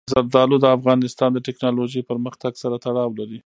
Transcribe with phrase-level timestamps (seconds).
[0.11, 3.39] زردالو د افغانستان د تکنالوژۍ پرمختګ سره تړاو لري.